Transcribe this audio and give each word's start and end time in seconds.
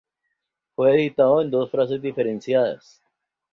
Fue 0.75 0.95
edificado 0.95 1.43
en 1.43 1.51
dos 1.51 1.69
fases 1.69 2.01
diferenciadas. 2.01 3.03